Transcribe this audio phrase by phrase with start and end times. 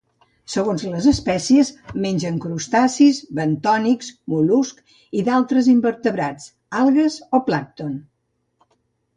[0.51, 1.69] Segons les espècies,
[2.05, 6.49] mengen crustacis bentònics, mol·luscs i d'altres invertebrats,
[6.81, 7.97] algues o plàncton.